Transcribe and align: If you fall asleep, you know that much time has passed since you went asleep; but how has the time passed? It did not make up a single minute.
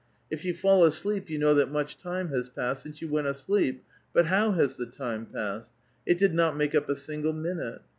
If 0.31 0.45
you 0.45 0.55
fall 0.55 0.83
asleep, 0.83 1.29
you 1.29 1.37
know 1.37 1.53
that 1.53 1.71
much 1.71 1.95
time 1.95 2.29
has 2.29 2.49
passed 2.49 2.81
since 2.81 3.03
you 3.03 3.07
went 3.07 3.27
asleep; 3.27 3.83
but 4.13 4.25
how 4.25 4.53
has 4.53 4.75
the 4.75 4.87
time 4.87 5.27
passed? 5.27 5.73
It 6.07 6.17
did 6.17 6.33
not 6.33 6.57
make 6.57 6.73
up 6.73 6.89
a 6.89 6.95
single 6.95 7.33
minute. 7.33 7.83